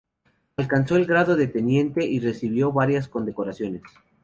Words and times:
Alcanzó 0.57 0.95
el 0.95 1.05
grado 1.05 1.35
de 1.35 1.45
teniente 1.45 2.03
y 2.03 2.19
recibió 2.19 2.71
varias 2.71 3.07
condecoraciones. 3.07 3.83